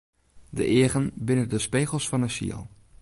[0.49, 2.63] De eagen binne de spegels fan 'e siel.